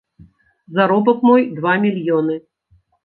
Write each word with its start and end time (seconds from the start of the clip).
Заробак 0.77 1.21
мой 1.31 1.41
два 1.59 1.77
мільёны. 1.85 2.39